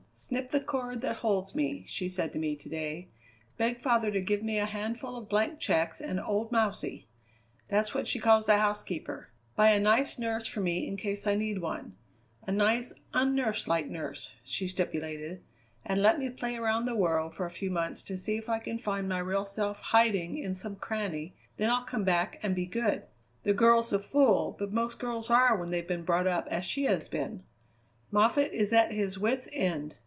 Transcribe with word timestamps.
'Snip 0.13 0.51
the 0.51 0.59
cord 0.61 1.01
that 1.01 1.15
holds 1.15 1.55
me,' 1.55 1.83
she 1.87 2.07
said 2.07 2.31
to 2.31 2.37
me 2.37 2.55
to 2.55 2.69
day; 2.69 3.09
'beg 3.57 3.79
father 3.81 4.11
to 4.11 4.21
give 4.21 4.43
me 4.43 4.59
a 4.59 4.67
handful 4.67 5.15
of 5.17 5.27
blank 5.27 5.57
checks 5.57 5.99
and 5.99 6.19
old 6.19 6.51
Mousey' 6.51 7.07
that's 7.69 7.95
what 7.95 8.05
she 8.07 8.19
calls 8.19 8.45
the 8.45 8.57
housekeeper 8.59 9.29
'buy 9.55 9.71
a 9.71 9.79
nice 9.79 10.19
nurse 10.19 10.45
for 10.45 10.59
me 10.61 10.85
in 10.87 10.95
case 10.95 11.25
I 11.25 11.33
need 11.33 11.57
one 11.59 11.97
a 12.45 12.51
nice 12.51 12.93
un 13.15 13.33
nurse 13.33 13.67
like 13.67 13.87
nurse,' 13.89 14.35
she 14.43 14.67
stipulated 14.67 15.41
'and 15.83 16.03
let 16.03 16.19
me 16.19 16.29
play 16.29 16.55
around 16.55 16.85
the 16.85 16.93
world 16.95 17.33
for 17.33 17.47
a 17.47 17.49
few 17.49 17.71
months 17.71 18.03
to 18.03 18.15
see 18.15 18.37
if 18.37 18.47
I 18.47 18.59
can 18.59 18.77
find 18.77 19.09
my 19.09 19.17
real 19.17 19.47
self 19.47 19.79
hiding 19.79 20.37
in 20.37 20.53
some 20.53 20.75
cranny; 20.75 21.33
then 21.57 21.71
I'll 21.71 21.83
come 21.83 22.03
back 22.03 22.39
and 22.43 22.53
be 22.53 22.67
good!' 22.67 23.05
The 23.41 23.53
girl's 23.55 23.91
a 23.91 23.97
fool, 23.97 24.55
but 24.59 24.71
most 24.71 24.99
girls 24.99 25.31
are 25.31 25.57
when 25.57 25.71
they've 25.71 25.87
been 25.87 26.03
brought 26.05 26.27
up 26.27 26.45
as 26.51 26.63
she 26.63 26.83
has 26.83 27.09
been. 27.09 27.41
Moffatt 28.11 28.53
is 28.53 28.71
at 28.71 28.91
his 28.91 29.17
wits' 29.17 29.49
end. 29.51 29.95